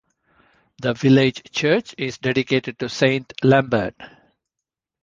The 0.81 0.95
village 0.95 1.43
church 1.51 1.93
is 1.95 2.17
dedicated 2.17 2.79
to 2.79 2.89
Saint 2.89 3.31
Lambert. 3.43 3.93